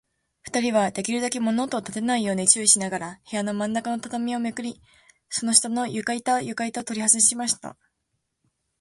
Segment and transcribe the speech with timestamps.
[0.41, 4.81] ふたりは、できるだけ物音をたてないように注意しながら、部屋のまんなかの畳をめくり、
[5.29, 7.77] その下の床板ゆかいたをとりはずしました。